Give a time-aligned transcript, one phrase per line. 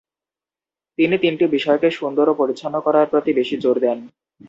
[0.97, 3.97] তিনি তিনটি বিষয়কে সুন্দর ও পরিচ্ছন্ন করার প্রতি বেশি জোর দেন।